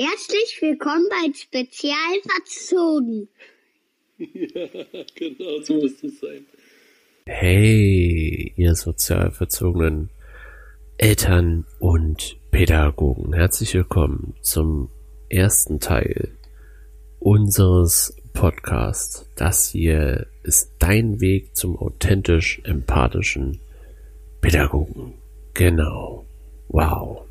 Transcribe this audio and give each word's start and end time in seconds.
Herzlich 0.00 0.62
willkommen 0.62 1.06
bei 1.10 1.32
Spezial 1.34 1.96
verzogen. 2.22 3.28
Ja, 4.16 4.68
genau, 5.16 5.60
so 5.64 5.74
muss 5.74 6.04
es 6.04 6.20
sein. 6.20 6.46
Hey, 7.26 8.52
ihr 8.54 8.76
sozial 8.76 9.32
verzogenen 9.32 10.10
Eltern 10.98 11.66
und 11.80 12.36
Pädagogen. 12.52 13.32
Herzlich 13.32 13.74
willkommen 13.74 14.36
zum 14.40 14.88
ersten 15.30 15.80
Teil 15.80 16.30
unseres 17.18 18.14
Podcasts. 18.34 19.28
Das 19.34 19.70
hier 19.70 20.28
ist 20.44 20.76
dein 20.78 21.20
Weg 21.20 21.56
zum 21.56 21.76
authentisch 21.76 22.60
empathischen 22.62 23.58
Pädagogen. 24.40 25.14
Genau. 25.54 26.24
Wow. 26.68 27.27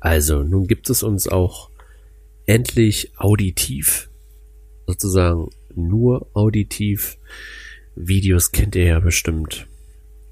Also, 0.00 0.42
nun 0.42 0.66
gibt 0.66 0.88
es 0.88 1.02
uns 1.02 1.28
auch 1.28 1.70
endlich 2.46 3.12
auditiv, 3.16 4.10
sozusagen 4.86 5.50
nur 5.74 6.28
auditiv. 6.34 7.18
Videos 7.94 8.50
kennt 8.50 8.74
ihr 8.76 8.84
ja 8.84 9.00
bestimmt. 9.00 9.66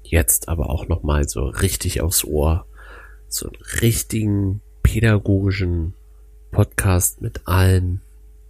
Jetzt 0.03 0.49
aber 0.49 0.69
auch 0.71 0.87
nochmal 0.87 1.29
so 1.29 1.45
richtig 1.45 2.01
aufs 2.01 2.25
Ohr. 2.25 2.65
So 3.27 3.47
einen 3.47 3.61
richtigen 3.81 4.61
pädagogischen 4.81 5.93
Podcast 6.51 7.21
mit 7.21 7.47
allen 7.47 8.01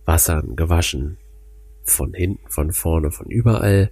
Wassern 0.06 0.56
gewaschen. 0.56 1.18
Von 1.84 2.14
hinten, 2.14 2.48
von 2.50 2.72
vorne, 2.72 3.12
von 3.12 3.28
überall. 3.28 3.92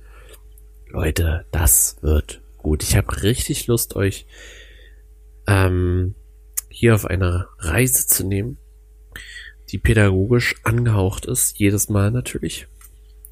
Leute, 0.88 1.46
das 1.52 1.98
wird 2.02 2.42
gut. 2.58 2.84
Ich 2.84 2.96
habe 2.96 3.22
richtig 3.22 3.68
Lust, 3.68 3.96
euch 3.98 4.26
ähm, 5.46 6.16
hier 6.77 6.94
auf 6.94 7.05
eine 7.05 7.48
Reise 7.58 8.05
zu 8.05 8.23
nehmen, 8.23 8.59
die 9.70 9.80
pädagogisch 9.80 10.54
angehaucht 10.63 11.26
ist, 11.26 11.58
jedes 11.58 11.90
Mal 11.90 12.11
natürlich. 12.11 12.67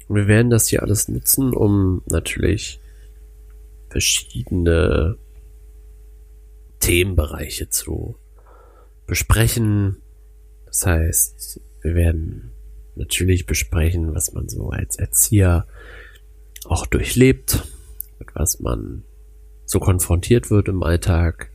Und 0.08 0.16
wir 0.16 0.26
werden 0.26 0.50
das 0.50 0.66
hier 0.66 0.82
alles 0.82 1.06
nutzen, 1.06 1.54
um 1.54 2.02
natürlich 2.06 2.80
verschiedene 3.88 5.16
Themenbereiche 6.80 7.68
zu 7.68 8.16
besprechen. 9.06 10.02
Das 10.64 10.84
heißt, 10.84 11.60
wir 11.82 11.94
werden 11.94 12.50
natürlich 12.96 13.46
besprechen, 13.46 14.12
was 14.12 14.32
man 14.32 14.48
so 14.48 14.70
als 14.70 14.96
Erzieher 14.96 15.68
auch 16.64 16.84
durchlebt, 16.84 17.62
mit 18.18 18.28
was 18.34 18.58
man 18.58 19.04
so 19.66 19.78
konfrontiert 19.78 20.50
wird 20.50 20.66
im 20.66 20.82
Alltag. 20.82 21.52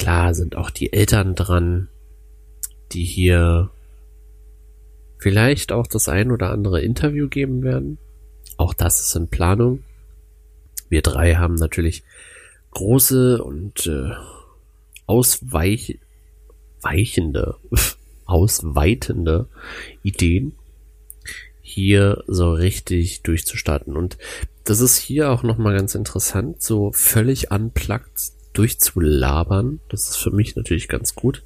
Klar 0.00 0.32
sind 0.32 0.56
auch 0.56 0.70
die 0.70 0.94
Eltern 0.94 1.34
dran, 1.34 1.88
die 2.92 3.04
hier 3.04 3.68
vielleicht 5.18 5.72
auch 5.72 5.86
das 5.86 6.08
ein 6.08 6.30
oder 6.30 6.52
andere 6.52 6.80
Interview 6.80 7.28
geben 7.28 7.62
werden. 7.62 7.98
Auch 8.56 8.72
das 8.72 9.00
ist 9.00 9.14
in 9.14 9.28
Planung. 9.28 9.84
Wir 10.88 11.02
drei 11.02 11.34
haben 11.34 11.56
natürlich 11.56 12.02
große 12.70 13.44
und 13.44 13.88
äh, 13.88 14.12
ausweich 15.04 15.98
weichende, 16.80 17.56
ausweitende 18.24 19.48
Ideen, 20.02 20.54
hier 21.60 22.24
so 22.26 22.54
richtig 22.54 23.20
durchzustarten. 23.22 23.98
Und 23.98 24.16
das 24.64 24.80
ist 24.80 24.96
hier 24.96 25.30
auch 25.30 25.42
nochmal 25.42 25.76
ganz 25.76 25.94
interessant, 25.94 26.62
so 26.62 26.90
völlig 26.90 27.50
unplugged 27.50 28.39
durchzulabern. 28.60 29.80
Das 29.88 30.10
ist 30.10 30.16
für 30.16 30.30
mich 30.30 30.54
natürlich 30.54 30.86
ganz 30.86 31.14
gut, 31.14 31.42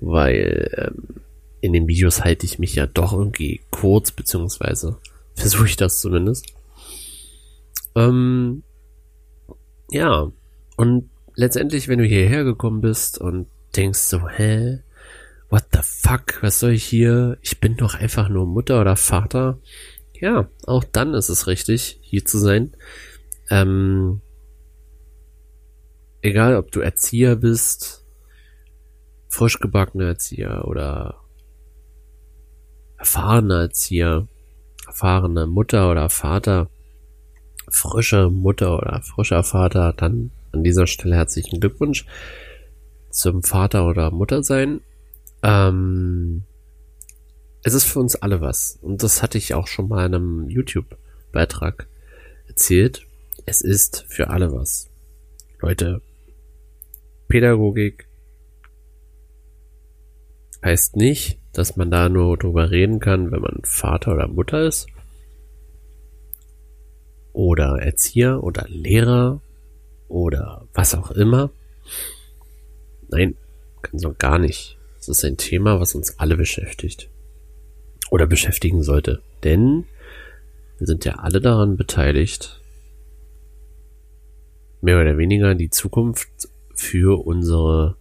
weil 0.00 0.70
ähm, 0.76 1.22
in 1.60 1.72
den 1.72 1.88
Videos 1.88 2.22
halte 2.22 2.46
ich 2.46 2.60
mich 2.60 2.76
ja 2.76 2.86
doch 2.86 3.12
irgendwie 3.12 3.60
kurz, 3.70 4.12
beziehungsweise 4.12 4.98
versuche 5.34 5.66
ich 5.66 5.76
das 5.76 6.00
zumindest. 6.00 6.46
Ähm, 7.96 8.62
ja, 9.90 10.30
und 10.76 11.10
letztendlich, 11.34 11.88
wenn 11.88 11.98
du 11.98 12.04
hierher 12.04 12.44
gekommen 12.44 12.80
bist 12.80 13.18
und 13.18 13.48
denkst 13.74 13.98
so, 13.98 14.28
hä, 14.28 14.80
what 15.50 15.64
the 15.72 15.80
fuck, 15.82 16.40
was 16.40 16.60
soll 16.60 16.70
ich 16.70 16.84
hier? 16.84 17.36
Ich 17.42 17.58
bin 17.58 17.76
doch 17.76 17.94
einfach 17.94 18.28
nur 18.28 18.46
Mutter 18.46 18.80
oder 18.80 18.94
Vater. 18.94 19.58
Ja, 20.14 20.48
auch 20.66 20.84
dann 20.84 21.14
ist 21.14 21.30
es 21.30 21.48
richtig, 21.48 21.98
hier 22.00 22.24
zu 22.24 22.38
sein. 22.38 22.76
Ähm, 23.50 24.20
egal 26.22 26.56
ob 26.56 26.70
du 26.72 26.80
Erzieher 26.80 27.36
bist, 27.36 28.04
frisch 29.28 29.58
gebackener 29.60 30.06
Erzieher 30.06 30.64
oder 30.66 31.16
erfahrener 32.96 33.62
Erzieher, 33.62 34.28
erfahrene 34.86 35.46
Mutter 35.46 35.90
oder 35.90 36.08
Vater, 36.08 36.70
frische 37.68 38.30
Mutter 38.30 38.76
oder 38.76 39.02
frischer 39.02 39.42
Vater, 39.42 39.92
dann 39.92 40.30
an 40.52 40.62
dieser 40.62 40.86
Stelle 40.86 41.16
herzlichen 41.16 41.60
Glückwunsch 41.60 42.06
zum 43.10 43.42
Vater 43.42 43.86
oder 43.86 44.10
Mutter 44.10 44.42
sein. 44.42 44.80
Ähm, 45.42 46.44
es 47.62 47.74
ist 47.74 47.84
für 47.84 48.00
uns 48.00 48.16
alle 48.16 48.40
was. 48.40 48.78
Und 48.80 49.02
das 49.02 49.22
hatte 49.22 49.38
ich 49.38 49.54
auch 49.54 49.66
schon 49.66 49.88
mal 49.88 50.06
in 50.06 50.14
einem 50.14 50.48
YouTube-Beitrag 50.48 51.88
erzählt. 52.46 53.06
Es 53.46 53.60
ist 53.60 54.04
für 54.08 54.30
alle 54.30 54.52
was. 54.52 54.90
Leute, 55.60 56.02
Pädagogik 57.32 58.06
heißt 60.62 60.96
nicht, 60.96 61.38
dass 61.54 61.76
man 61.76 61.90
da 61.90 62.10
nur 62.10 62.36
drüber 62.36 62.70
reden 62.70 63.00
kann, 63.00 63.32
wenn 63.32 63.40
man 63.40 63.60
Vater 63.64 64.12
oder 64.12 64.28
Mutter 64.28 64.66
ist. 64.66 64.86
Oder 67.32 67.80
Erzieher 67.80 68.44
oder 68.44 68.66
Lehrer 68.68 69.40
oder 70.08 70.68
was 70.74 70.94
auch 70.94 71.10
immer. 71.12 71.50
Nein, 73.08 73.34
kann 73.80 73.98
so 73.98 74.12
gar 74.12 74.38
nicht. 74.38 74.76
Das 74.98 75.08
ist 75.08 75.24
ein 75.24 75.38
Thema, 75.38 75.80
was 75.80 75.94
uns 75.94 76.18
alle 76.18 76.36
beschäftigt. 76.36 77.08
Oder 78.10 78.26
beschäftigen 78.26 78.82
sollte. 78.82 79.22
Denn 79.42 79.86
wir 80.76 80.86
sind 80.86 81.06
ja 81.06 81.14
alle 81.14 81.40
daran 81.40 81.78
beteiligt, 81.78 82.60
mehr 84.82 85.00
oder 85.00 85.16
weniger 85.16 85.54
die 85.54 85.70
Zukunft 85.70 86.51
für 86.82 87.24
unsere 87.26 87.96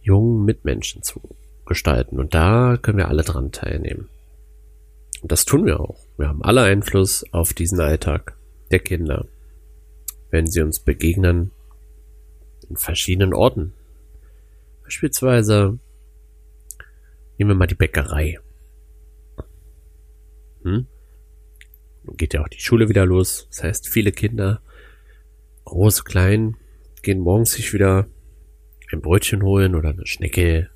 jungen 0.00 0.44
Mitmenschen 0.44 1.02
zu 1.02 1.20
gestalten. 1.66 2.18
Und 2.18 2.34
da 2.34 2.76
können 2.76 2.98
wir 2.98 3.08
alle 3.08 3.22
dran 3.22 3.52
teilnehmen. 3.52 4.08
Und 5.22 5.30
das 5.30 5.44
tun 5.44 5.66
wir 5.66 5.80
auch. 5.80 5.98
Wir 6.16 6.28
haben 6.28 6.42
alle 6.42 6.62
Einfluss 6.62 7.24
auf 7.32 7.52
diesen 7.52 7.80
Alltag 7.80 8.36
der 8.70 8.80
Kinder, 8.80 9.26
wenn 10.30 10.46
sie 10.46 10.62
uns 10.62 10.80
begegnen 10.80 11.50
in 12.68 12.76
verschiedenen 12.76 13.34
Orten. 13.34 13.74
Beispielsweise 14.82 15.78
nehmen 17.38 17.50
wir 17.50 17.54
mal 17.54 17.66
die 17.66 17.74
Bäckerei. 17.74 18.38
Hm? 20.62 20.86
Nun 22.04 22.16
geht 22.16 22.34
ja 22.34 22.42
auch 22.42 22.48
die 22.48 22.60
Schule 22.60 22.88
wieder 22.88 23.04
los. 23.04 23.46
Das 23.50 23.62
heißt, 23.62 23.88
viele 23.88 24.12
Kinder 24.12 24.62
groß, 25.64 26.04
klein, 26.04 26.56
gehen 27.02 27.20
morgens 27.20 27.52
sich 27.52 27.72
wieder 27.72 28.06
ein 28.92 29.00
Brötchen 29.00 29.42
holen 29.42 29.74
oder 29.74 29.90
eine 29.90 30.06
Schnecke. 30.06 30.70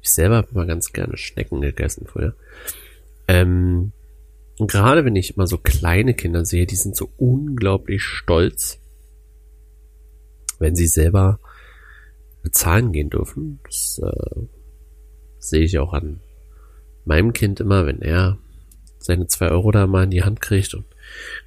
Ich 0.00 0.10
selber 0.10 0.36
habe 0.36 0.54
mal 0.54 0.66
ganz 0.66 0.92
gerne 0.92 1.16
Schnecken 1.16 1.60
gegessen 1.60 2.06
früher. 2.06 2.34
Ähm, 3.28 3.92
und 4.58 4.70
gerade 4.70 5.04
wenn 5.04 5.16
ich 5.16 5.36
immer 5.36 5.46
so 5.46 5.58
kleine 5.58 6.14
Kinder 6.14 6.44
sehe, 6.44 6.66
die 6.66 6.76
sind 6.76 6.96
so 6.96 7.10
unglaublich 7.16 8.02
stolz, 8.02 8.80
wenn 10.58 10.76
sie 10.76 10.86
selber 10.86 11.40
bezahlen 12.42 12.92
gehen 12.92 13.10
dürfen. 13.10 13.60
Das 13.64 14.00
äh, 14.02 14.40
sehe 15.38 15.62
ich 15.62 15.78
auch 15.78 15.92
an 15.92 16.20
meinem 17.04 17.32
Kind 17.32 17.60
immer, 17.60 17.86
wenn 17.86 18.02
er 18.02 18.38
seine 18.98 19.26
zwei 19.26 19.50
Euro 19.50 19.72
da 19.72 19.86
mal 19.86 20.04
in 20.04 20.10
die 20.10 20.22
Hand 20.22 20.40
kriegt 20.40 20.74
und 20.74 20.84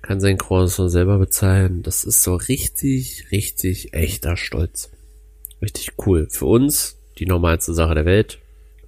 kann 0.02 0.20
sein 0.20 0.38
Croissant 0.38 0.92
selber 0.92 1.18
bezahlen. 1.18 1.84
Das 1.84 2.04
ist 2.04 2.24
so 2.24 2.36
richtig, 2.36 3.28
richtig 3.32 3.94
echter 3.94 4.38
Stolz. 4.38 4.92
Richtig 5.62 5.94
cool. 6.06 6.28
Für 6.30 6.46
uns, 6.46 6.98
die 7.18 7.26
normalste 7.26 7.74
Sache 7.74 7.96
der 7.96 8.06
Welt, 8.06 8.40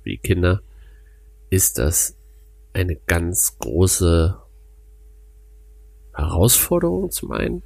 die 0.06 0.18
Kinder, 0.18 0.62
ist 1.50 1.78
das 1.78 2.16
eine 2.74 2.96
ganz 2.96 3.58
große 3.60 4.38
Herausforderung 6.14 7.12
zum 7.12 7.32
einen, 7.32 7.64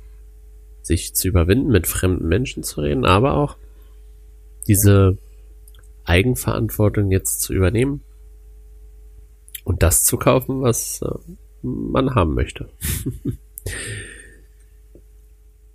sich 0.82 1.16
zu 1.16 1.28
überwinden, 1.28 1.72
mit 1.72 1.88
fremden 1.88 2.28
Menschen 2.28 2.64
zu 2.64 2.82
reden, 2.82 3.06
aber 3.06 3.36
auch 3.36 3.58
diese 4.68 5.18
Eigenverantwortung 6.04 7.12
jetzt 7.12 7.42
zu 7.42 7.54
übernehmen 7.54 8.04
und 9.64 9.84
das 9.84 10.04
zu 10.04 10.18
kaufen, 10.18 10.62
was 10.62 11.02
äh, 11.02 11.08
man 11.62 12.16
haben 12.16 12.34
möchte. 12.34 12.70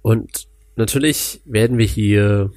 und 0.02 0.48
natürlich 0.76 1.40
werden 1.44 1.78
wir 1.78 1.86
hier 1.86 2.52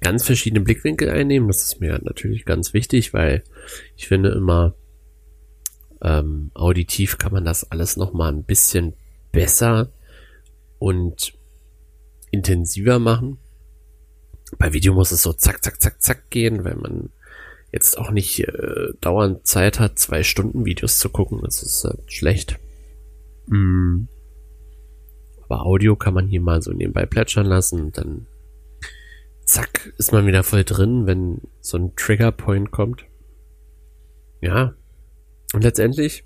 ganz 0.00 0.24
verschiedene 0.24 0.62
Blickwinkel 0.62 1.08
einnehmen. 1.08 1.48
Das 1.48 1.62
ist 1.62 1.80
mir 1.80 1.98
natürlich 2.02 2.44
ganz 2.44 2.72
wichtig, 2.74 3.12
weil 3.12 3.42
ich 3.96 4.08
finde 4.08 4.30
immer, 4.30 4.74
ähm, 6.00 6.50
auditiv 6.54 7.18
kann 7.18 7.32
man 7.32 7.44
das 7.44 7.70
alles 7.70 7.96
noch 7.96 8.12
mal 8.12 8.32
ein 8.32 8.44
bisschen 8.44 8.94
besser 9.32 9.92
und 10.78 11.32
intensiver 12.30 12.98
machen. 12.98 13.38
Bei 14.58 14.72
Video 14.72 14.94
muss 14.94 15.12
es 15.12 15.22
so 15.22 15.32
zack, 15.32 15.62
zack, 15.62 15.80
zack, 15.80 16.00
zack 16.00 16.30
gehen, 16.30 16.64
weil 16.64 16.76
man 16.76 17.10
jetzt 17.72 17.98
auch 17.98 18.10
nicht 18.10 18.40
äh, 18.40 18.92
dauernd 19.00 19.46
Zeit 19.46 19.78
hat, 19.78 19.98
zwei 19.98 20.22
Stunden 20.22 20.64
Videos 20.64 20.98
zu 20.98 21.10
gucken. 21.10 21.40
Das 21.42 21.62
ist 21.62 21.84
äh, 21.84 21.94
schlecht. 22.06 22.58
Mm. 23.46 24.04
Aber 25.44 25.64
Audio 25.64 25.96
kann 25.96 26.14
man 26.14 26.28
hier 26.28 26.40
mal 26.40 26.60
so 26.60 26.72
nebenbei 26.72 27.06
plätschern 27.06 27.46
lassen 27.46 27.80
und 27.80 27.98
dann 27.98 28.26
zack, 29.44 29.92
ist 29.96 30.12
man 30.12 30.26
wieder 30.26 30.42
voll 30.42 30.64
drin, 30.64 31.06
wenn 31.06 31.40
so 31.60 31.78
ein 31.78 31.96
Triggerpoint 31.96 32.70
kommt. 32.70 33.04
Ja. 34.40 34.74
Und 35.54 35.64
letztendlich 35.64 36.24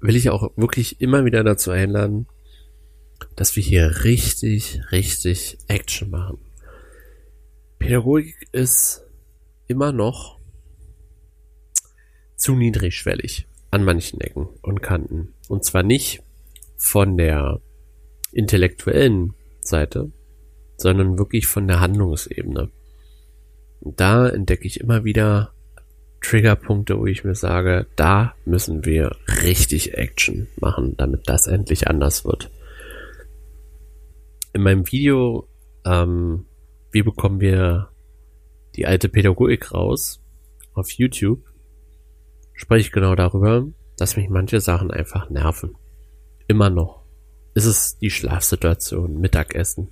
will 0.00 0.14
ich 0.14 0.30
auch 0.30 0.52
wirklich 0.56 1.00
immer 1.00 1.24
wieder 1.24 1.42
dazu 1.42 1.72
einladen, 1.72 2.28
dass 3.34 3.56
wir 3.56 3.62
hier 3.62 4.04
richtig, 4.04 4.80
richtig 4.92 5.58
Action 5.66 6.10
machen. 6.10 6.38
Pädagogik 7.80 8.36
ist 8.52 9.07
immer 9.68 9.92
noch 9.92 10.38
zu 12.36 12.54
niedrigschwellig 12.54 13.46
an 13.70 13.84
manchen 13.84 14.20
Ecken 14.20 14.48
und 14.62 14.82
Kanten. 14.82 15.34
Und 15.48 15.64
zwar 15.64 15.82
nicht 15.82 16.22
von 16.76 17.16
der 17.16 17.60
intellektuellen 18.32 19.34
Seite, 19.60 20.10
sondern 20.76 21.18
wirklich 21.18 21.46
von 21.46 21.66
der 21.66 21.80
Handlungsebene. 21.80 22.70
Und 23.80 24.00
da 24.00 24.28
entdecke 24.28 24.66
ich 24.66 24.80
immer 24.80 25.04
wieder 25.04 25.52
Triggerpunkte, 26.20 26.98
wo 26.98 27.06
ich 27.06 27.24
mir 27.24 27.34
sage, 27.34 27.86
da 27.96 28.34
müssen 28.44 28.84
wir 28.84 29.16
richtig 29.42 29.94
Action 29.94 30.48
machen, 30.56 30.96
damit 30.96 31.28
das 31.28 31.46
endlich 31.46 31.88
anders 31.88 32.24
wird. 32.24 32.50
In 34.52 34.62
meinem 34.62 34.90
Video, 34.90 35.46
ähm, 35.84 36.46
wie 36.90 37.02
bekommen 37.02 37.40
wir 37.40 37.90
die 38.78 38.86
alte 38.86 39.08
Pädagogik 39.08 39.72
raus, 39.72 40.22
auf 40.72 40.90
YouTube, 40.92 41.44
spreche 42.54 42.86
ich 42.86 42.92
genau 42.92 43.14
darüber, 43.14 43.66
dass 43.96 44.16
mich 44.16 44.30
manche 44.30 44.60
Sachen 44.60 44.90
einfach 44.90 45.28
nerven. 45.28 45.74
Immer 46.46 46.70
noch. 46.70 47.02
Ist 47.54 47.66
es 47.66 47.98
die 47.98 48.10
Schlafsituation, 48.10 49.20
Mittagessen. 49.20 49.88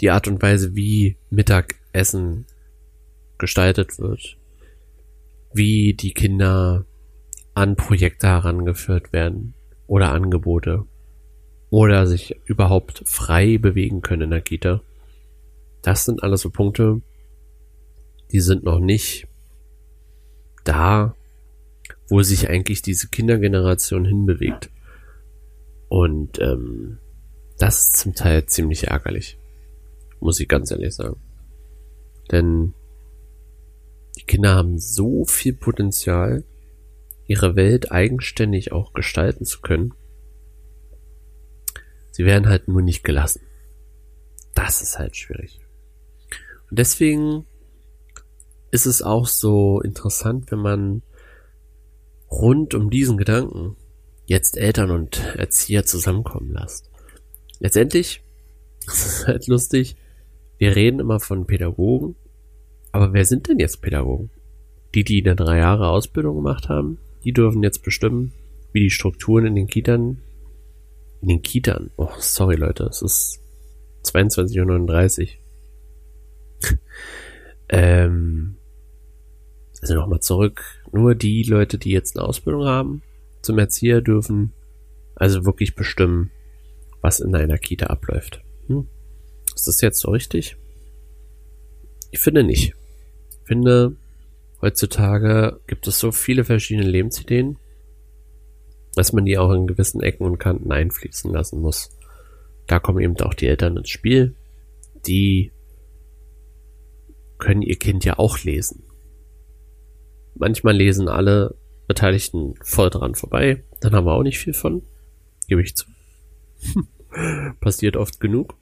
Die 0.00 0.10
Art 0.10 0.28
und 0.28 0.40
Weise, 0.40 0.74
wie 0.74 1.18
Mittagessen 1.30 2.46
gestaltet 3.36 3.98
wird 3.98 4.38
wie 5.54 5.94
die 5.94 6.12
Kinder 6.12 6.84
an 7.54 7.76
Projekte 7.76 8.26
herangeführt 8.26 9.12
werden 9.12 9.54
oder 9.86 10.12
Angebote 10.12 10.84
oder 11.70 12.06
sich 12.06 12.36
überhaupt 12.44 13.02
frei 13.06 13.58
bewegen 13.58 14.02
können 14.02 14.22
in 14.22 14.30
der 14.30 14.40
Kita. 14.40 14.80
Das 15.82 16.04
sind 16.04 16.22
alles 16.22 16.40
so 16.40 16.50
Punkte, 16.50 17.00
die 18.34 18.40
sind 18.40 18.64
noch 18.64 18.80
nicht 18.80 19.28
da, 20.64 21.14
wo 22.08 22.22
sich 22.22 22.50
eigentlich 22.50 22.82
diese 22.82 23.06
Kindergeneration 23.06 24.04
hinbewegt. 24.04 24.70
Und 25.88 26.40
ähm, 26.40 26.98
das 27.58 27.78
ist 27.78 27.96
zum 27.96 28.16
Teil 28.16 28.44
ziemlich 28.46 28.88
ärgerlich, 28.88 29.38
muss 30.18 30.40
ich 30.40 30.48
ganz 30.48 30.72
ehrlich 30.72 30.96
sagen. 30.96 31.22
Denn 32.32 32.74
die 34.18 34.24
Kinder 34.24 34.56
haben 34.56 34.80
so 34.80 35.24
viel 35.24 35.52
Potenzial, 35.52 36.42
ihre 37.28 37.54
Welt 37.54 37.92
eigenständig 37.92 38.72
auch 38.72 38.94
gestalten 38.94 39.44
zu 39.44 39.60
können. 39.60 39.94
Sie 42.10 42.24
werden 42.24 42.48
halt 42.48 42.66
nur 42.66 42.82
nicht 42.82 43.04
gelassen. 43.04 43.42
Das 44.56 44.82
ist 44.82 44.98
halt 44.98 45.14
schwierig. 45.14 45.60
Und 46.68 46.80
deswegen 46.80 47.46
ist 48.74 48.86
es 48.86 49.02
auch 49.02 49.28
so 49.28 49.80
interessant, 49.80 50.50
wenn 50.50 50.58
man 50.58 51.02
rund 52.28 52.74
um 52.74 52.90
diesen 52.90 53.16
Gedanken 53.16 53.76
jetzt 54.26 54.56
Eltern 54.56 54.90
und 54.90 55.24
Erzieher 55.36 55.84
zusammenkommen 55.84 56.52
lässt. 56.52 56.90
Letztendlich, 57.60 58.24
das 58.84 59.06
ist 59.06 59.26
halt 59.28 59.46
lustig, 59.46 59.94
wir 60.58 60.74
reden 60.74 60.98
immer 60.98 61.20
von 61.20 61.46
Pädagogen, 61.46 62.16
aber 62.90 63.12
wer 63.12 63.24
sind 63.24 63.48
denn 63.48 63.60
jetzt 63.60 63.80
Pädagogen? 63.80 64.30
Die, 64.92 65.04
die 65.04 65.24
eine 65.24 65.36
drei 65.36 65.58
Jahre 65.58 65.88
Ausbildung 65.88 66.34
gemacht 66.34 66.68
haben, 66.68 66.98
die 67.22 67.32
dürfen 67.32 67.62
jetzt 67.62 67.84
bestimmen, 67.84 68.32
wie 68.72 68.80
die 68.80 68.90
Strukturen 68.90 69.46
in 69.46 69.54
den 69.54 69.68
Kitern, 69.68 70.20
in 71.22 71.28
den 71.28 71.42
Kitern, 71.42 71.92
oh, 71.96 72.10
sorry 72.18 72.56
Leute, 72.56 72.86
es 72.86 73.02
ist 73.02 73.38
22.39 74.02 75.28
Uhr. 76.62 76.78
ähm, 77.68 78.56
also 79.84 80.00
nochmal 80.00 80.20
zurück, 80.20 80.62
nur 80.92 81.14
die 81.14 81.42
Leute, 81.42 81.78
die 81.78 81.90
jetzt 81.90 82.16
eine 82.16 82.26
Ausbildung 82.26 82.64
haben 82.64 83.02
zum 83.42 83.58
Erzieher 83.58 84.00
dürfen 84.00 84.52
also 85.16 85.44
wirklich 85.44 85.74
bestimmen, 85.74 86.30
was 87.02 87.20
in 87.20 87.36
einer 87.36 87.58
Kita 87.58 87.86
abläuft. 87.86 88.42
Hm? 88.66 88.88
Ist 89.54 89.68
das 89.68 89.80
jetzt 89.82 90.00
so 90.00 90.10
richtig? 90.10 90.56
Ich 92.10 92.20
finde 92.20 92.42
nicht 92.42 92.74
finde, 93.44 93.96
heutzutage 94.60 95.60
gibt 95.66 95.86
es 95.86 95.98
so 95.98 96.10
viele 96.10 96.44
verschiedene 96.44 96.88
Lebensideen, 96.88 97.58
dass 98.94 99.12
man 99.12 99.24
die 99.24 99.38
auch 99.38 99.52
in 99.52 99.66
gewissen 99.66 100.02
Ecken 100.02 100.24
und 100.24 100.38
Kanten 100.38 100.72
einfließen 100.72 101.30
lassen 101.32 101.60
muss. 101.60 101.90
Da 102.66 102.78
kommen 102.78 103.00
eben 103.00 103.18
auch 103.20 103.34
die 103.34 103.46
Eltern 103.46 103.76
ins 103.76 103.90
Spiel. 103.90 104.34
Die 105.06 105.52
können 107.38 107.62
ihr 107.62 107.76
Kind 107.76 108.04
ja 108.04 108.18
auch 108.18 108.38
lesen. 108.42 108.84
Manchmal 110.34 110.76
lesen 110.76 111.08
alle 111.08 111.54
Beteiligten 111.86 112.54
voll 112.62 112.90
dran 112.90 113.14
vorbei. 113.14 113.62
Dann 113.80 113.94
haben 113.94 114.06
wir 114.06 114.12
auch 114.12 114.22
nicht 114.22 114.38
viel 114.38 114.54
von. 114.54 114.82
Gebe 115.48 115.62
ich 115.62 115.76
zu. 115.76 115.86
Passiert 117.60 117.96
oft 117.96 118.20
genug. 118.20 118.54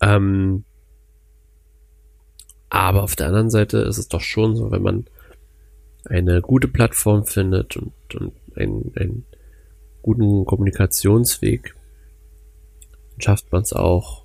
Ähm, 0.00 0.64
aber 2.68 3.02
auf 3.02 3.16
der 3.16 3.28
anderen 3.28 3.50
Seite 3.50 3.78
ist 3.78 3.98
es 3.98 4.08
doch 4.08 4.20
schon 4.20 4.56
so, 4.56 4.70
wenn 4.70 4.82
man 4.82 5.06
eine 6.04 6.40
gute 6.40 6.68
Plattform 6.68 7.24
findet 7.24 7.76
und, 7.76 7.92
und 8.14 8.32
einen, 8.54 8.92
einen 8.96 9.24
guten 10.02 10.44
Kommunikationsweg, 10.44 11.74
dann 13.12 13.20
schafft 13.20 13.52
man 13.52 13.62
es 13.62 13.72
auch, 13.72 14.24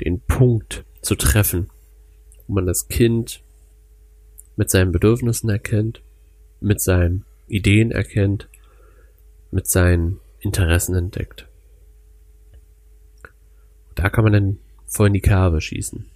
den 0.00 0.20
Punkt 0.20 0.84
zu 1.00 1.14
treffen, 1.14 1.70
wo 2.46 2.54
man 2.54 2.66
das 2.66 2.88
Kind 2.88 3.41
mit 4.56 4.70
seinen 4.70 4.92
Bedürfnissen 4.92 5.48
erkennt, 5.48 6.02
mit 6.60 6.80
seinen 6.80 7.24
Ideen 7.48 7.90
erkennt, 7.90 8.48
mit 9.50 9.68
seinen 9.68 10.20
Interessen 10.40 10.94
entdeckt. 10.94 11.46
Da 13.94 14.08
kann 14.08 14.24
man 14.24 14.32
dann 14.32 14.58
voll 14.86 15.08
in 15.08 15.14
die 15.14 15.20
Kerbe 15.20 15.60
schießen. 15.60 16.06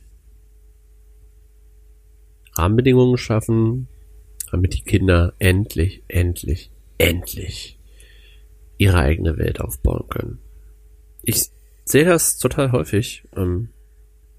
Rahmenbedingungen 2.54 3.18
schaffen, 3.18 3.88
damit 4.50 4.74
die 4.74 4.82
Kinder 4.82 5.34
endlich, 5.38 6.02
endlich, 6.08 6.70
endlich 6.98 7.78
ihre 8.78 8.98
eigene 8.98 9.36
Welt 9.36 9.60
aufbauen 9.60 10.08
können. 10.08 10.38
Ich 11.22 11.50
sehe 11.84 12.04
das 12.04 12.38
total 12.38 12.72
häufig. 12.72 13.24
Ähm, 13.36 13.70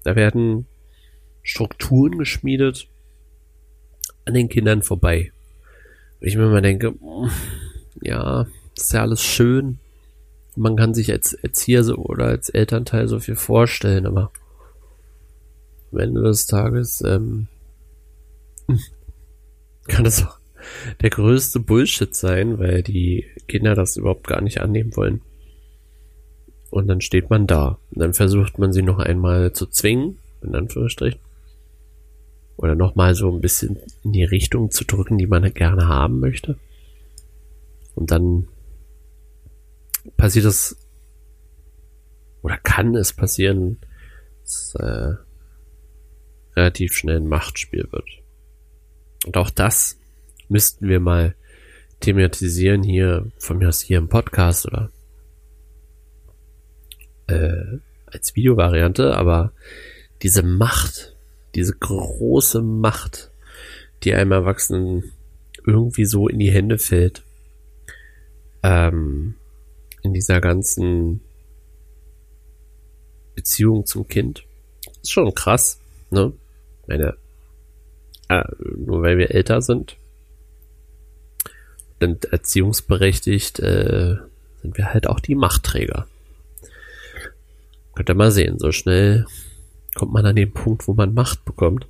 da 0.04 0.16
werden 0.16 0.66
Strukturen 1.42 2.18
geschmiedet 2.18 2.88
an 4.28 4.34
den 4.34 4.48
Kindern 4.48 4.82
vorbei. 4.82 5.32
Und 6.20 6.26
ich 6.28 6.36
mir 6.36 6.46
mal 6.48 6.62
denke, 6.62 6.94
ja, 8.02 8.46
ist 8.76 8.92
ja 8.92 9.02
alles 9.02 9.22
schön. 9.22 9.78
Man 10.54 10.76
kann 10.76 10.94
sich 10.94 11.10
als 11.10 11.32
Erzieher 11.32 11.82
so 11.82 11.96
oder 11.96 12.26
als 12.26 12.48
Elternteil 12.48 13.08
so 13.08 13.20
viel 13.20 13.36
vorstellen, 13.36 14.06
aber 14.06 14.30
am 15.92 15.98
Ende 15.98 16.22
des 16.22 16.46
Tages 16.46 17.02
ähm, 17.06 17.48
kann 19.88 20.04
das 20.04 20.26
auch 20.26 20.38
der 21.00 21.10
größte 21.10 21.60
Bullshit 21.60 22.14
sein, 22.14 22.58
weil 22.58 22.82
die 22.82 23.24
Kinder 23.46 23.74
das 23.74 23.96
überhaupt 23.96 24.26
gar 24.26 24.42
nicht 24.42 24.60
annehmen 24.60 24.94
wollen. 24.96 25.22
Und 26.70 26.86
dann 26.88 27.00
steht 27.00 27.30
man 27.30 27.46
da. 27.46 27.78
Und 27.90 28.00
dann 28.02 28.12
versucht 28.12 28.58
man 28.58 28.72
sie 28.72 28.82
noch 28.82 28.98
einmal 28.98 29.52
zu 29.52 29.66
zwingen, 29.66 30.18
in 30.42 30.54
Anführungsstrichen. 30.54 31.20
Oder 32.58 32.74
nochmal 32.74 33.14
so 33.14 33.32
ein 33.32 33.40
bisschen 33.40 33.78
in 34.02 34.12
die 34.12 34.24
Richtung 34.24 34.70
zu 34.70 34.84
drücken, 34.84 35.16
die 35.16 35.28
man 35.28 35.54
gerne 35.54 35.88
haben 35.88 36.18
möchte. 36.18 36.58
Und 37.94 38.10
dann 38.10 38.48
passiert 40.16 40.44
es, 40.44 40.76
oder 42.42 42.58
kann 42.58 42.94
es 42.94 43.12
passieren, 43.12 43.78
dass, 44.42 44.74
äh, 44.74 45.14
relativ 46.56 46.94
schnell 46.94 47.18
ein 47.18 47.28
Machtspiel 47.28 47.86
wird. 47.92 48.08
Und 49.24 49.36
auch 49.36 49.50
das 49.50 49.98
müssten 50.48 50.88
wir 50.88 50.98
mal 50.98 51.36
thematisieren 52.00 52.82
hier, 52.82 53.30
von 53.38 53.58
mir 53.58 53.68
aus 53.68 53.80
hier 53.80 53.98
im 53.98 54.08
Podcast 54.08 54.66
oder 54.66 54.90
äh, 57.28 57.78
als 58.06 58.34
Videovariante, 58.34 59.16
aber 59.16 59.52
diese 60.22 60.42
Macht, 60.42 61.17
diese 61.54 61.74
große 61.74 62.62
Macht, 62.62 63.30
die 64.02 64.14
einem 64.14 64.32
Erwachsenen 64.32 65.12
irgendwie 65.66 66.04
so 66.04 66.28
in 66.28 66.38
die 66.38 66.50
Hände 66.50 66.78
fällt, 66.78 67.22
ähm, 68.62 69.34
in 70.02 70.12
dieser 70.12 70.40
ganzen 70.40 71.20
Beziehung 73.34 73.86
zum 73.86 74.06
Kind, 74.08 74.44
ist 75.02 75.12
schon 75.12 75.34
krass, 75.34 75.80
ne? 76.10 76.32
Meine, 76.86 77.16
äh, 78.28 78.44
nur 78.76 79.02
weil 79.02 79.18
wir 79.18 79.30
älter 79.30 79.60
sind, 79.60 79.96
sind 82.00 82.26
erziehungsberechtigt, 82.26 83.60
äh, 83.60 84.16
sind 84.62 84.76
wir 84.76 84.92
halt 84.92 85.06
auch 85.08 85.20
die 85.20 85.34
Machtträger. 85.34 86.06
Könnt 87.94 88.10
ihr 88.10 88.14
mal 88.14 88.30
sehen, 88.30 88.58
so 88.58 88.72
schnell 88.72 89.26
kommt 89.94 90.12
man 90.12 90.26
an 90.26 90.36
den 90.36 90.52
Punkt, 90.52 90.86
wo 90.88 90.94
man 90.94 91.14
Macht 91.14 91.44
bekommt. 91.44 91.86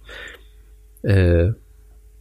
Äh, 1.03 1.53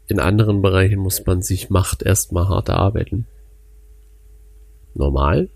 in 0.07 0.19
anderen 0.19 0.61
Bereichen 0.61 0.99
muss 0.99 1.25
man 1.25 1.41
sich 1.41 1.69
Macht 1.69 2.03
erstmal 2.03 2.47
hart 2.47 2.69
erarbeiten. 2.69 3.27
Normal. 4.93 5.49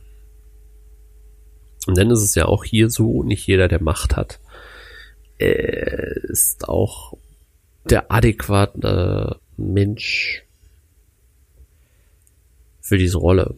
Und 1.88 1.98
dann 1.98 2.12
ist 2.12 2.22
es 2.22 2.36
ja 2.36 2.46
auch 2.46 2.64
hier 2.64 2.90
so, 2.90 3.24
nicht 3.24 3.48
jeder, 3.48 3.68
der 3.68 3.82
Macht 3.82 4.16
hat, 4.16 4.40
äh, 5.40 6.20
ist 6.24 6.70
auch 6.70 7.18
der 7.90 8.12
adäquate 8.12 9.40
Mensch 9.58 10.44
für 12.82 12.98
diese 12.98 13.18
Rolle. 13.18 13.56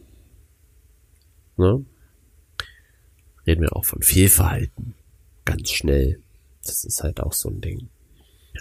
Ne? 1.56 1.84
Reden 3.46 3.62
wir 3.62 3.76
auch 3.76 3.84
von 3.84 4.00
Fehlverhalten. 4.00 4.94
Ganz 5.44 5.70
schnell. 5.70 6.23
Das 6.64 6.84
ist 6.84 7.02
halt 7.02 7.20
auch 7.20 7.32
so 7.32 7.50
ein 7.50 7.60
Ding. 7.60 7.88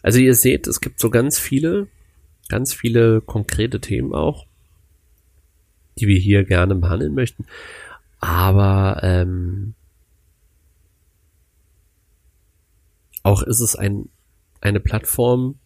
Also 0.02 0.20
ihr 0.20 0.36
seht, 0.36 0.68
es 0.68 0.82
gibt 0.82 1.00
so 1.00 1.10
ganz 1.10 1.40
viele, 1.40 1.88
ganz 2.50 2.74
viele 2.74 3.22
konkrete 3.22 3.80
Themen 3.80 4.14
auch, 4.14 4.48
die 5.98 6.08
wir 6.08 6.20
hier 6.20 6.44
gerne 6.44 6.76
behandeln 6.76 7.14
möchten. 7.14 7.46
Aber 8.20 9.02
ähm, 9.04 9.76
auch 13.22 13.44
ist 13.44 13.60
es 13.60 13.76
ein, 13.76 14.10
eine 14.62 14.80
Plattform, 14.80 15.60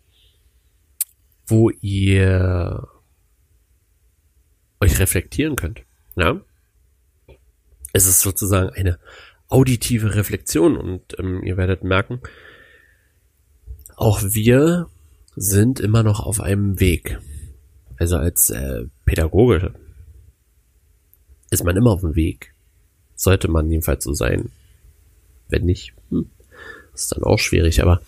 wo 1.47 1.69
ihr 1.81 2.87
euch 4.79 4.99
reflektieren 4.99 5.55
könnt. 5.55 5.83
Ja? 6.15 6.41
Es 7.93 8.05
ist 8.05 8.21
sozusagen 8.21 8.69
eine 8.69 8.99
auditive 9.49 10.15
Reflexion 10.15 10.77
und 10.77 11.17
ähm, 11.19 11.43
ihr 11.43 11.57
werdet 11.57 11.83
merken, 11.83 12.21
auch 13.95 14.21
wir 14.21 14.89
sind 15.35 15.79
immer 15.79 16.03
noch 16.03 16.19
auf 16.19 16.41
einem 16.41 16.79
Weg. 16.79 17.19
Also 17.97 18.17
als 18.17 18.49
äh, 18.49 18.85
Pädagoge 19.05 19.73
ist 21.49 21.63
man 21.63 21.77
immer 21.77 21.91
auf 21.91 22.01
dem 22.01 22.15
Weg. 22.15 22.53
Sollte 23.15 23.47
man 23.47 23.69
jedenfalls 23.69 24.03
so 24.03 24.13
sein. 24.13 24.51
Wenn 25.49 25.65
nicht, 25.65 25.93
hm, 26.09 26.29
ist 26.93 27.15
dann 27.15 27.23
auch 27.23 27.39
schwierig, 27.39 27.81
aber 27.81 28.01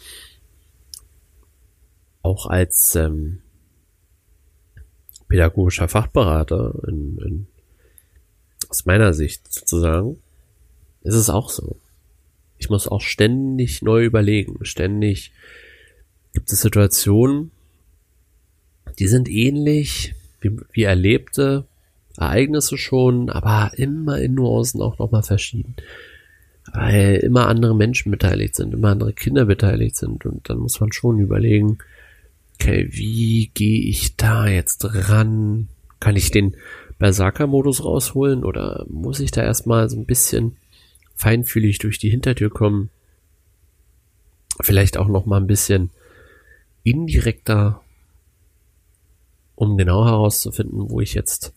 auch 2.22 2.46
als 2.48 2.96
ähm, 2.96 3.41
pädagogischer 5.27 5.88
Fachberater 5.88 6.75
in, 6.88 7.17
in, 7.19 7.48
aus 8.67 8.86
meiner 8.86 9.13
Sicht 9.13 9.51
sozusagen, 9.51 10.22
ist 11.03 11.15
es 11.15 11.29
auch 11.29 11.49
so. 11.49 11.77
Ich 12.57 12.69
muss 12.69 12.87
auch 12.87 13.01
ständig 13.01 13.81
neu 13.81 14.03
überlegen. 14.03 14.63
Ständig 14.63 15.31
gibt 16.33 16.51
es 16.51 16.61
Situationen, 16.61 17.51
die 18.99 19.07
sind 19.07 19.29
ähnlich 19.29 20.13
wie, 20.41 20.57
wie 20.71 20.83
erlebte 20.83 21.65
Ereignisse 22.17 22.77
schon, 22.77 23.29
aber 23.29 23.71
immer 23.77 24.19
in 24.19 24.35
Nuancen 24.35 24.81
auch 24.81 24.99
nochmal 24.99 25.23
verschieden. 25.23 25.75
Weil 26.71 27.15
immer 27.15 27.47
andere 27.47 27.75
Menschen 27.75 28.11
beteiligt 28.11 28.55
sind, 28.55 28.73
immer 28.73 28.89
andere 28.89 29.13
Kinder 29.13 29.45
beteiligt 29.45 29.95
sind 29.95 30.25
und 30.25 30.49
dann 30.49 30.59
muss 30.59 30.79
man 30.79 30.91
schon 30.91 31.19
überlegen, 31.19 31.79
okay, 32.55 32.89
wie 32.91 33.49
gehe 33.53 33.81
ich 33.89 34.17
da 34.17 34.47
jetzt 34.47 34.85
ran? 35.09 35.69
Kann 35.99 36.15
ich 36.15 36.31
den 36.31 36.55
Berserker-Modus 36.99 37.83
rausholen 37.83 38.43
oder 38.43 38.85
muss 38.89 39.19
ich 39.19 39.31
da 39.31 39.41
erstmal 39.41 39.89
so 39.89 39.97
ein 39.97 40.05
bisschen 40.05 40.57
feinfühlig 41.19 41.79
durch 41.79 41.99
die 41.99 42.09
Hintertür 42.09 42.49
kommen? 42.49 42.89
Vielleicht 44.61 44.97
auch 44.97 45.09
noch 45.09 45.25
mal 45.25 45.38
ein 45.38 45.47
bisschen 45.47 45.91
indirekter, 46.83 47.81
um 49.55 49.77
genau 49.77 50.05
herauszufinden, 50.05 50.89
wo 50.89 51.01
ich 51.01 51.13
jetzt 51.13 51.53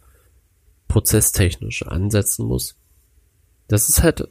prozesstechnisch 0.89 1.87
ansetzen 1.87 2.45
muss. 2.47 2.75
Das 3.69 3.89
ist 3.89 4.03
halt 4.03 4.29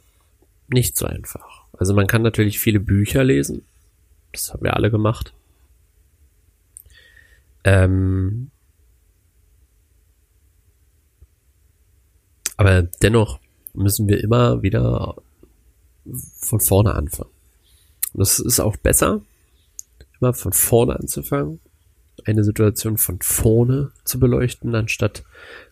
nicht 0.68 0.98
so 0.98 1.06
einfach. 1.06 1.64
Also 1.78 1.94
man 1.94 2.06
kann 2.06 2.20
natürlich 2.20 2.58
viele 2.58 2.78
Bücher 2.78 3.24
lesen. 3.24 3.64
Das 4.32 4.52
haben 4.52 4.62
wir 4.62 4.76
alle 4.76 4.90
gemacht. 4.90 5.32
Ähm, 7.64 8.50
aber 12.58 12.82
dennoch 12.82 13.41
müssen 13.74 14.08
wir 14.08 14.22
immer 14.22 14.62
wieder 14.62 15.16
von 16.36 16.60
vorne 16.60 16.94
anfangen. 16.94 17.30
Und 18.12 18.20
das 18.20 18.38
ist 18.38 18.60
auch 18.60 18.76
besser, 18.76 19.22
immer 20.20 20.34
von 20.34 20.52
vorne 20.52 20.98
anzufangen, 20.98 21.60
eine 22.24 22.44
Situation 22.44 22.98
von 22.98 23.20
vorne 23.20 23.90
zu 24.04 24.18
beleuchten, 24.18 24.74
anstatt 24.74 25.24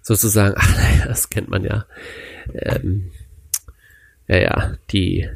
sozusagen, 0.02 0.54
ach 0.59 0.76
naja, 0.76 1.07
das 1.07 1.30
kennt 1.30 1.49
man 1.49 1.64
ja. 1.64 1.87
Ähm, 2.54 3.11
ja, 4.28 4.38
ja, 4.38 4.76
die 4.90 5.28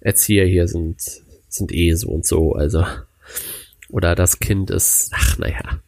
Erzieher 0.00 0.46
hier 0.46 0.66
sind, 0.66 1.00
sind 1.48 1.72
eh 1.72 1.94
so 1.94 2.08
und 2.08 2.26
so, 2.26 2.54
also 2.54 2.84
oder 3.88 4.14
das 4.14 4.40
Kind 4.40 4.70
ist, 4.70 5.10
ach 5.14 5.38
naja. 5.38 5.80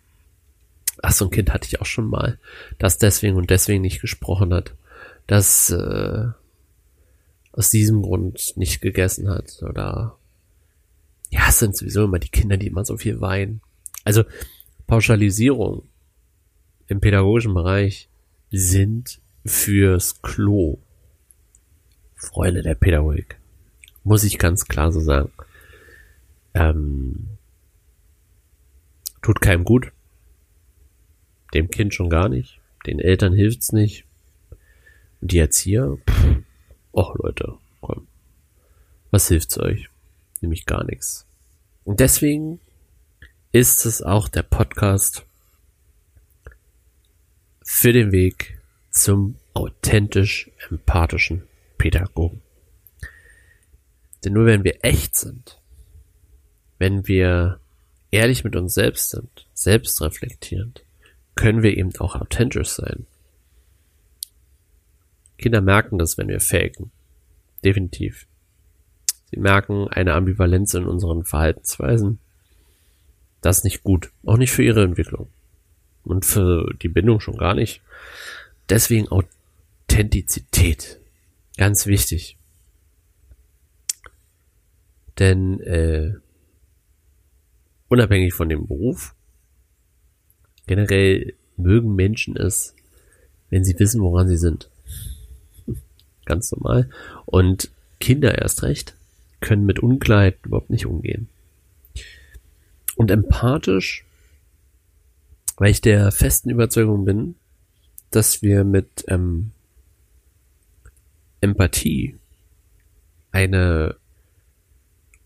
Ach, 1.02 1.12
so 1.12 1.24
ein 1.26 1.30
Kind 1.30 1.52
hatte 1.52 1.66
ich 1.66 1.80
auch 1.80 1.86
schon 1.86 2.06
mal, 2.06 2.38
das 2.78 2.98
deswegen 2.98 3.36
und 3.36 3.50
deswegen 3.50 3.82
nicht 3.82 4.00
gesprochen 4.00 4.54
hat, 4.54 4.74
das 5.26 5.70
äh, 5.70 6.26
aus 7.52 7.70
diesem 7.70 8.02
Grund 8.02 8.56
nicht 8.56 8.80
gegessen 8.80 9.28
hat. 9.30 9.62
Oder 9.62 10.18
ja, 11.30 11.48
es 11.48 11.58
sind 11.58 11.76
sowieso 11.76 12.04
immer 12.04 12.18
die 12.18 12.28
Kinder, 12.28 12.56
die 12.56 12.66
immer 12.66 12.84
so 12.84 12.96
viel 12.96 13.20
weinen. 13.20 13.60
Also 14.04 14.24
Pauschalisierung 14.86 15.82
im 16.88 17.00
pädagogischen 17.00 17.54
Bereich 17.54 18.08
sind 18.50 19.20
fürs 19.44 20.20
Klo. 20.22 20.78
Freunde 22.14 22.62
der 22.62 22.74
Pädagogik. 22.74 23.38
Muss 24.02 24.24
ich 24.24 24.38
ganz 24.38 24.66
klar 24.66 24.92
so 24.92 25.00
sagen. 25.00 25.32
Ähm, 26.54 27.34
Tut 29.24 29.40
keinem 29.40 29.64
gut. 29.64 29.90
Dem 31.54 31.70
Kind 31.70 31.94
schon 31.94 32.10
gar 32.10 32.28
nicht. 32.28 32.60
Den 32.86 32.98
Eltern 32.98 33.32
hilft's 33.32 33.72
nicht. 33.72 34.03
Die 35.26 35.38
Erzieher, 35.38 35.96
pff, 36.06 36.36
och 36.92 37.16
Leute, 37.16 37.54
komm. 37.80 38.06
Was 39.10 39.28
hilft's 39.28 39.58
euch? 39.58 39.88
Nämlich 40.42 40.66
gar 40.66 40.84
nichts. 40.84 41.24
Und 41.84 42.00
deswegen 42.00 42.60
ist 43.50 43.86
es 43.86 44.02
auch 44.02 44.28
der 44.28 44.42
Podcast 44.42 45.24
für 47.62 47.94
den 47.94 48.12
Weg 48.12 48.60
zum 48.90 49.36
authentisch 49.54 50.50
empathischen 50.68 51.44
Pädagogen. 51.78 52.42
Denn 54.22 54.34
nur 54.34 54.44
wenn 54.44 54.62
wir 54.62 54.84
echt 54.84 55.16
sind, 55.16 55.58
wenn 56.76 57.08
wir 57.08 57.60
ehrlich 58.10 58.44
mit 58.44 58.56
uns 58.56 58.74
selbst 58.74 59.08
sind, 59.08 59.46
selbstreflektierend, 59.54 60.84
können 61.34 61.62
wir 61.62 61.78
eben 61.78 61.96
auch 61.98 62.14
authentisch 62.14 62.68
sein. 62.68 63.06
Kinder 65.38 65.60
merken 65.60 65.98
das, 65.98 66.16
wenn 66.18 66.28
wir 66.28 66.40
faken. 66.40 66.90
Definitiv. 67.64 68.26
Sie 69.30 69.38
merken 69.38 69.88
eine 69.88 70.14
Ambivalenz 70.14 70.74
in 70.74 70.86
unseren 70.86 71.24
Verhaltensweisen. 71.24 72.18
Das 73.40 73.58
ist 73.58 73.64
nicht 73.64 73.82
gut. 73.82 74.10
Auch 74.24 74.36
nicht 74.36 74.52
für 74.52 74.62
ihre 74.62 74.84
Entwicklung. 74.84 75.28
Und 76.04 76.24
für 76.24 76.72
die 76.82 76.88
Bindung 76.88 77.20
schon 77.20 77.36
gar 77.36 77.54
nicht. 77.54 77.82
Deswegen 78.68 79.08
Authentizität. 79.08 81.00
Ganz 81.56 81.86
wichtig. 81.86 82.36
Denn 85.18 85.60
äh, 85.60 86.14
unabhängig 87.88 88.34
von 88.34 88.48
dem 88.48 88.66
Beruf. 88.66 89.14
Generell 90.66 91.34
mögen 91.56 91.94
Menschen 91.94 92.36
es, 92.36 92.74
wenn 93.50 93.64
sie 93.64 93.78
wissen, 93.78 94.00
woran 94.00 94.28
sie 94.28 94.36
sind. 94.36 94.70
Ganz 96.24 96.52
normal. 96.52 96.88
Und 97.26 97.70
Kinder 98.00 98.38
erst 98.38 98.62
recht 98.62 98.94
können 99.40 99.66
mit 99.66 99.78
Unklarheit 99.78 100.38
überhaupt 100.44 100.70
nicht 100.70 100.86
umgehen. 100.86 101.28
Und 102.96 103.10
empathisch, 103.10 104.04
weil 105.56 105.70
ich 105.70 105.80
der 105.80 106.12
festen 106.12 106.50
Überzeugung 106.50 107.04
bin, 107.04 107.34
dass 108.10 108.42
wir 108.42 108.64
mit 108.64 109.04
ähm, 109.08 109.50
Empathie 111.40 112.16
eine 113.32 113.96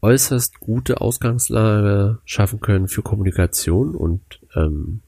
äußerst 0.01 0.61
gute 0.61 1.01
Ausgangslage 1.01 2.19
schaffen 2.25 2.61
können 2.61 2.89
für 2.89 3.03
Kommunikation 3.03 3.95
und 3.95 4.23
ähm, 4.55 5.01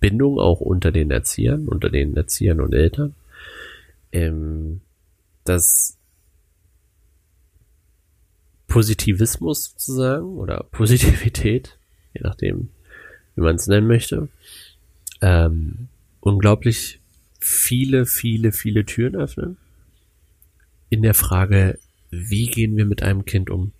Bindung 0.00 0.38
auch 0.38 0.60
unter 0.60 0.92
den 0.92 1.10
Erziehern, 1.10 1.68
unter 1.68 1.88
den 1.88 2.16
Erziehern 2.16 2.60
und 2.60 2.74
Eltern. 2.74 3.14
Ähm, 4.10 4.80
dass 5.44 5.96
Positivismus 8.68 9.72
sozusagen 9.72 10.38
oder 10.38 10.64
Positivität, 10.70 11.76
je 12.14 12.22
nachdem, 12.22 12.70
wie 13.34 13.42
man 13.42 13.56
es 13.56 13.66
nennen 13.66 13.86
möchte, 13.86 14.28
ähm, 15.20 15.88
unglaublich 16.20 17.00
viele, 17.38 18.06
viele, 18.06 18.52
viele 18.52 18.84
Türen 18.84 19.16
öffnen 19.16 19.56
in 20.92 21.00
der 21.00 21.14
Frage, 21.14 21.78
wie 22.10 22.48
gehen 22.48 22.76
wir 22.76 22.84
mit 22.84 23.02
einem 23.02 23.24
Kind 23.24 23.48
um? 23.48 23.72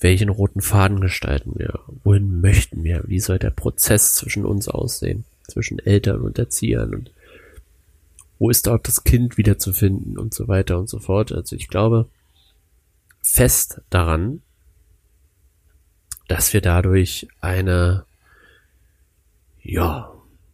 Welchen 0.00 0.30
roten 0.30 0.62
Faden 0.62 1.02
gestalten 1.02 1.52
wir? 1.56 1.80
Wohin 2.02 2.40
möchten 2.40 2.82
wir? 2.82 3.04
Wie 3.06 3.20
soll 3.20 3.38
der 3.38 3.50
Prozess 3.50 4.14
zwischen 4.14 4.46
uns 4.46 4.66
aussehen? 4.66 5.24
Zwischen 5.46 5.78
Eltern 5.78 6.22
und 6.22 6.38
Erziehern 6.38 6.94
und 6.94 7.10
wo 8.40 8.48
ist 8.48 8.66
dort 8.66 8.88
das 8.88 9.04
Kind 9.04 9.36
wiederzufinden 9.36 10.18
und 10.18 10.32
so 10.32 10.48
weiter 10.48 10.78
und 10.78 10.88
so 10.88 10.98
fort. 10.98 11.30
Also 11.30 11.54
ich 11.54 11.68
glaube 11.68 12.08
fest 13.22 13.82
daran, 13.90 14.40
dass 16.26 16.54
wir 16.54 16.62
dadurch 16.62 17.28
eine, 17.42 18.06
ja, 19.62 20.10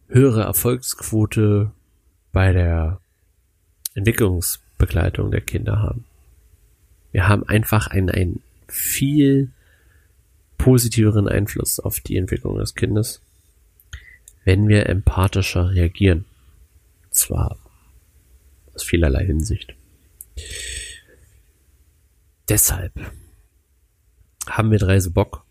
höhere 0.09 0.43
Erfolgsquote 0.43 1.71
bei 2.33 2.51
der 2.51 2.99
Entwicklungsbegleitung 3.95 5.31
der 5.31 5.41
Kinder 5.41 5.79
haben. 5.79 6.03
Wir 7.13 7.29
haben 7.29 7.47
einfach 7.47 7.87
einen, 7.87 8.09
einen 8.09 8.41
viel 8.67 9.51
positiveren 10.57 11.29
Einfluss 11.29 11.79
auf 11.79 12.01
die 12.01 12.17
Entwicklung 12.17 12.57
des 12.57 12.75
Kindes, 12.75 13.21
wenn 14.43 14.67
wir 14.67 14.89
empathischer 14.89 15.71
reagieren. 15.71 16.25
Zwar 17.11 17.57
aus 18.77 18.83
vielerlei 18.83 19.25
Hinsicht. 19.25 19.73
Deshalb 22.47 22.93
haben 24.47 24.71
wir 24.71 24.77
drei 24.77 24.99
so 24.99 25.11
Bock, 25.11 25.43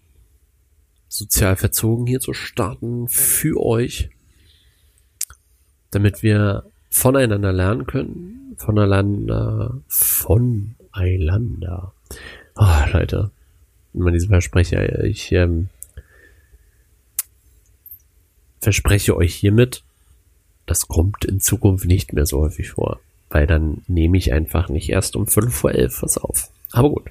sozial 1.08 1.56
verzogen 1.56 2.06
hier 2.06 2.20
zu 2.20 2.32
starten 2.32 3.08
für 3.08 3.60
euch, 3.60 4.10
damit 5.90 6.22
wir 6.22 6.64
voneinander 6.88 7.52
lernen 7.52 7.86
können, 7.86 8.54
voneinander, 8.56 9.82
voneinander. 9.88 11.92
Oh, 12.54 12.82
Leute, 12.92 13.30
man 13.92 14.14
diese 14.14 14.28
Versprecher, 14.28 15.04
ich 15.04 15.32
ähm, 15.32 15.68
verspreche 18.60 19.16
euch 19.16 19.34
hiermit, 19.34 19.82
das 20.64 20.88
kommt 20.88 21.24
in 21.24 21.40
Zukunft 21.40 21.86
nicht 21.86 22.12
mehr 22.12 22.26
so 22.26 22.40
häufig 22.40 22.70
vor, 22.70 23.00
weil 23.30 23.46
dann 23.46 23.82
nehme 23.88 24.16
ich 24.16 24.32
einfach 24.32 24.68
nicht 24.68 24.88
erst 24.88 25.16
um 25.16 25.26
5 25.26 25.54
vor 25.54 25.72
11 25.72 26.02
was 26.02 26.18
auf. 26.18 26.50
Aber 26.72 26.90
gut. 26.90 27.10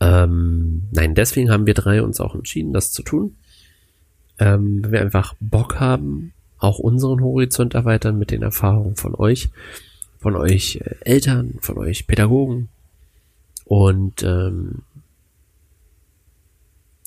Ähm, 0.00 0.82
nein, 0.90 1.14
deswegen 1.14 1.50
haben 1.50 1.66
wir 1.66 1.74
drei 1.74 2.02
uns 2.02 2.20
auch 2.20 2.34
entschieden, 2.34 2.72
das 2.72 2.92
zu 2.92 3.02
tun. 3.02 3.36
Ähm, 4.38 4.84
wenn 4.84 4.92
wir 4.92 5.00
einfach 5.00 5.34
Bock 5.40 5.80
haben, 5.80 6.32
auch 6.58 6.78
unseren 6.78 7.22
Horizont 7.22 7.74
erweitern 7.74 8.18
mit 8.18 8.30
den 8.30 8.42
Erfahrungen 8.42 8.96
von 8.96 9.14
euch, 9.14 9.50
von 10.18 10.36
euch 10.36 10.76
äh, 10.76 10.96
Eltern, 11.00 11.54
von 11.60 11.78
euch 11.78 12.06
Pädagogen. 12.06 12.68
Und 13.64 14.22
ähm, 14.22 14.82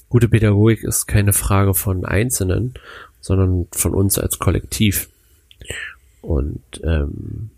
gute 0.09 0.27
Pädagogik 0.27 0.83
ist 0.83 1.05
keine 1.05 1.33
Frage 1.33 1.73
von 1.73 2.05
Einzelnen, 2.05 2.73
sondern 3.21 3.67
von 3.71 3.93
uns 3.93 4.17
als 4.17 4.39
Kollektiv. 4.39 5.09
Und 6.21 6.81
ähm, 6.83 7.49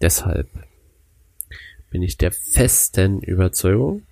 deshalb 0.00 0.48
bin 1.90 2.02
ich 2.02 2.16
der 2.16 2.32
festen 2.32 3.20
Überzeugung, 3.20 4.02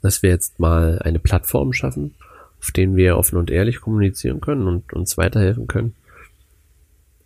dass 0.00 0.22
wir 0.22 0.30
jetzt 0.30 0.58
mal 0.58 0.98
eine 0.98 1.20
Plattform 1.20 1.72
schaffen, 1.72 2.14
auf 2.60 2.72
denen 2.72 2.96
wir 2.96 3.16
offen 3.16 3.38
und 3.38 3.50
ehrlich 3.50 3.80
kommunizieren 3.80 4.40
können 4.40 4.66
und 4.66 4.92
uns 4.92 5.16
weiterhelfen 5.16 5.68
können. 5.68 5.94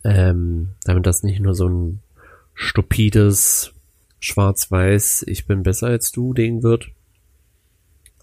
Ähm, 0.04 0.74
damit 0.84 1.06
das 1.06 1.22
nicht 1.22 1.40
nur 1.40 1.54
so 1.54 1.68
ein 1.68 2.00
stupides 2.54 3.72
Schwarz-Weiß, 4.20 5.24
ich 5.26 5.46
bin 5.46 5.62
besser 5.62 5.88
als 5.88 6.12
du 6.12 6.34
Ding 6.34 6.62
wird. 6.62 6.88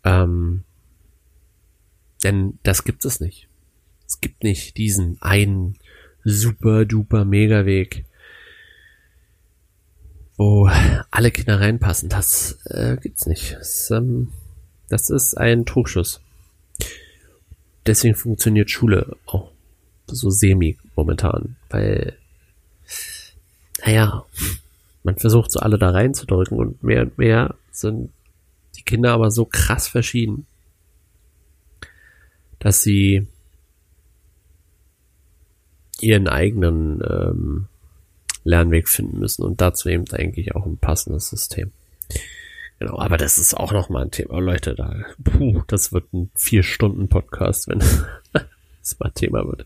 Ähm, 0.04 0.64
denn 2.24 2.60
das 2.64 2.84
gibt 2.84 3.06
es 3.06 3.20
nicht. 3.20 3.48
Es 4.14 4.22
gibt 4.22 4.44
nicht 4.44 4.78
diesen 4.78 5.22
einen 5.22 5.78
super 6.24 6.86
duper 6.86 7.26
Mega-Weg, 7.26 8.06
wo 10.38 10.70
alle 11.12 11.32
Kinder 11.32 11.60
reinpassen. 11.60 12.10
Das 12.10 12.60
äh, 12.66 12.98
gibt's 12.98 13.26
nicht. 13.26 13.56
Das, 13.60 13.92
ähm, 13.92 14.30
das 14.90 15.10
ist 15.10 15.38
ein 15.38 15.66
Trugschluss 15.66 16.22
deswegen 17.86 18.16
funktioniert 18.16 18.70
Schule 18.70 19.18
auch 19.26 19.52
so 20.08 20.30
semi 20.30 20.78
momentan, 20.96 21.56
weil, 21.70 22.18
naja, 23.86 24.26
man 25.04 25.18
versucht 25.18 25.52
so 25.52 25.60
alle 25.60 25.78
da 25.78 25.90
reinzudrücken 25.90 26.58
und 26.58 26.84
mehr 26.84 27.04
und 27.04 27.18
mehr 27.18 27.56
sind 27.72 28.12
die 28.76 28.84
Kinder 28.84 29.14
aber 29.14 29.32
so 29.32 29.46
krass 29.46 29.88
verschieden, 29.88 30.46
dass 32.60 32.82
sie 32.82 33.28
ihren 36.04 36.28
eigenen 36.28 37.02
ähm, 37.02 37.68
Lernweg 38.44 38.90
finden 38.90 39.20
müssen 39.20 39.44
und 39.44 39.62
dazu 39.62 39.90
eben 39.90 40.06
eigentlich 40.12 40.56
auch 40.56 40.66
ein 40.66 40.78
passendes 40.78 41.30
System. 41.30 41.72
Genau, 42.80 43.00
aber 43.00 43.18
das 43.18 43.38
ist 43.38 43.54
auch 43.54 43.72
noch 43.72 43.90
mal 43.90 44.04
ein 44.04 44.12
Thema. 44.12 44.40
Leute, 44.40 44.76
da, 44.76 45.06
puh, 45.24 45.62
das 45.68 45.94
wird 45.94 46.12
ein 46.14 46.30
vier 46.36 46.64
Stunden 46.64 47.08
Podcast, 47.08 47.68
wenn 47.68 47.80
das 48.34 49.00
mal 49.00 49.12
Thema 49.12 49.46
wird. 49.46 49.66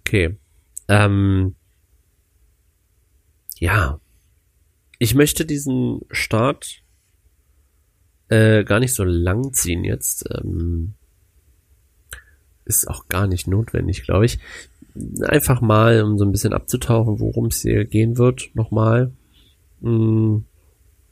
Okay. 0.00 0.36
Ähm, 0.88 1.54
ja. 3.58 4.00
Ich 4.98 5.14
möchte 5.14 5.44
diesen 5.44 6.00
Start 6.10 6.82
äh, 8.28 8.64
gar 8.64 8.80
nicht 8.80 8.94
so 8.94 9.04
lang 9.04 9.52
ziehen 9.52 9.84
jetzt. 9.84 10.24
Ähm, 10.34 10.94
ist 12.64 12.88
auch 12.88 13.08
gar 13.08 13.26
nicht 13.26 13.46
notwendig, 13.46 14.02
glaube 14.02 14.26
ich. 14.26 14.38
Einfach 15.22 15.60
mal, 15.60 16.02
um 16.02 16.18
so 16.18 16.24
ein 16.24 16.32
bisschen 16.32 16.52
abzutauchen, 16.52 17.18
worum 17.20 17.46
es 17.46 17.62
hier 17.62 17.84
gehen 17.84 18.16
wird, 18.16 18.50
nochmal. 18.54 19.12
Hm, 19.82 20.44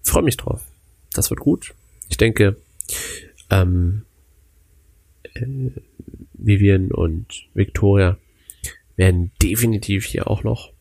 freue 0.02 0.22
mich 0.22 0.36
drauf 0.36 0.64
das 1.12 1.30
wird 1.30 1.40
gut. 1.40 1.74
Ich 2.08 2.16
denke, 2.16 2.56
ähm, 3.50 4.02
äh, 5.34 5.70
Vivian 6.34 6.90
und 6.90 7.48
Victoria 7.54 8.18
werden 8.96 9.30
definitiv 9.42 10.04
hier 10.04 10.28
auch 10.28 10.44
noch 10.44 10.72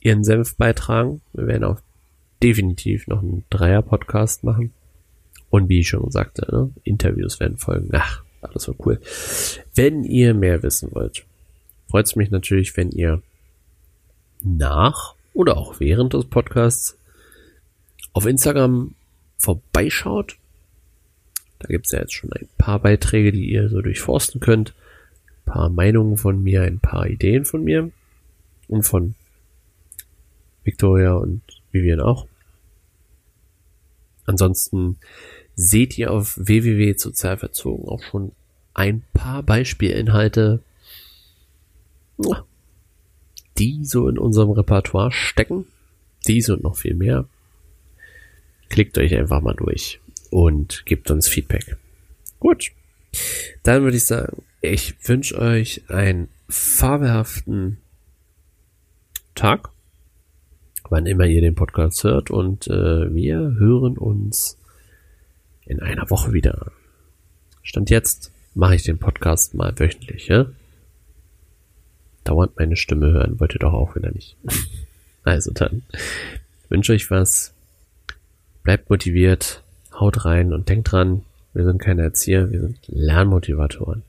ihren 0.00 0.24
Senf 0.24 0.56
beitragen. 0.56 1.20
Wir 1.32 1.46
werden 1.46 1.64
auch 1.64 1.80
definitiv 2.42 3.06
noch 3.06 3.22
einen 3.22 3.44
Dreier-Podcast 3.50 4.44
machen. 4.44 4.72
Und 5.50 5.68
wie 5.68 5.80
ich 5.80 5.88
schon 5.88 6.10
sagte, 6.10 6.46
ne, 6.50 6.70
Interviews 6.82 7.38
werden 7.38 7.58
folgen. 7.58 7.90
Ach, 7.92 8.24
alles 8.40 8.64
so 8.64 8.74
cool. 8.84 9.00
Wenn 9.74 10.02
ihr 10.02 10.34
mehr 10.34 10.62
wissen 10.62 10.90
wollt, 10.92 11.26
freut 11.92 12.06
es 12.06 12.16
mich 12.16 12.30
natürlich, 12.30 12.74
wenn 12.78 12.90
ihr 12.90 13.20
nach 14.40 15.14
oder 15.34 15.58
auch 15.58 15.78
während 15.78 16.14
des 16.14 16.24
Podcasts 16.24 16.96
auf 18.14 18.24
Instagram 18.24 18.94
vorbeischaut. 19.36 20.38
Da 21.58 21.68
gibt 21.68 21.84
es 21.84 21.92
ja 21.92 22.00
jetzt 22.00 22.14
schon 22.14 22.32
ein 22.32 22.48
paar 22.56 22.78
Beiträge, 22.78 23.30
die 23.30 23.44
ihr 23.44 23.68
so 23.68 23.82
durchforsten 23.82 24.40
könnt. 24.40 24.74
Ein 25.44 25.52
paar 25.52 25.68
Meinungen 25.68 26.16
von 26.16 26.42
mir, 26.42 26.62
ein 26.62 26.78
paar 26.78 27.06
Ideen 27.08 27.44
von 27.44 27.62
mir 27.62 27.90
und 28.68 28.84
von 28.84 29.14
Victoria 30.64 31.12
und 31.12 31.42
Vivian 31.72 32.00
auch. 32.00 32.26
Ansonsten 34.24 34.96
seht 35.56 35.98
ihr 35.98 36.10
auf 36.10 36.38
www.sozialverzogen 36.38 37.86
auch 37.86 38.02
schon 38.02 38.32
ein 38.72 39.02
paar 39.12 39.42
Beispielinhalte, 39.42 40.62
die 43.58 43.84
so 43.84 44.08
in 44.08 44.18
unserem 44.18 44.50
Repertoire 44.50 45.12
stecken. 45.12 45.66
Dies 46.26 46.48
und 46.50 46.62
noch 46.62 46.76
viel 46.76 46.94
mehr. 46.94 47.26
Klickt 48.68 48.96
euch 48.98 49.14
einfach 49.14 49.40
mal 49.40 49.54
durch 49.54 50.00
und 50.30 50.86
gebt 50.86 51.10
uns 51.10 51.28
Feedback. 51.28 51.76
Gut. 52.40 52.70
Dann 53.62 53.82
würde 53.82 53.96
ich 53.96 54.06
sagen, 54.06 54.42
ich 54.62 54.96
wünsche 55.06 55.38
euch 55.38 55.82
einen 55.90 56.28
fabelhaften 56.48 57.78
Tag, 59.34 59.70
wann 60.88 61.06
immer 61.06 61.26
ihr 61.26 61.40
den 61.40 61.54
Podcast 61.54 62.04
hört 62.04 62.30
und 62.30 62.68
äh, 62.68 63.14
wir 63.14 63.38
hören 63.38 63.98
uns 63.98 64.58
in 65.66 65.80
einer 65.80 66.08
Woche 66.10 66.32
wieder. 66.32 66.72
Stand 67.62 67.90
jetzt 67.90 68.32
mache 68.54 68.74
ich 68.74 68.82
den 68.82 68.98
Podcast 68.98 69.54
mal 69.54 69.78
wöchentlich, 69.78 70.28
ja? 70.28 70.46
Dauernd 72.24 72.58
meine 72.58 72.76
Stimme 72.76 73.12
hören 73.12 73.40
wollt 73.40 73.54
ihr 73.54 73.58
doch 73.58 73.72
auch 73.72 73.96
wieder 73.96 74.10
nicht. 74.10 74.36
also 75.24 75.50
dann 75.52 75.82
wünsche 76.68 76.92
euch 76.92 77.10
was, 77.10 77.54
bleibt 78.62 78.90
motiviert, 78.90 79.62
haut 79.92 80.24
rein 80.24 80.52
und 80.52 80.68
denkt 80.68 80.92
dran, 80.92 81.24
wir 81.54 81.64
sind 81.64 81.78
keine 81.78 82.02
Erzieher, 82.02 82.50
wir 82.50 82.60
sind 82.60 82.78
Lernmotivatoren. 82.86 84.02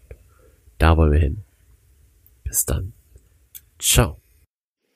Da 0.78 0.98
wollen 0.98 1.12
wir 1.12 1.20
hin. 1.20 1.44
Bis 2.44 2.66
dann. 2.66 2.94
Ciao. 3.80 4.20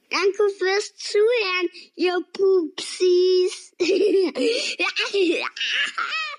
Danke 0.10 0.50
fürs 0.58 0.96
Zuhören, 0.96 1.70
ihr 1.96 2.18
Pupsis. 2.32 3.74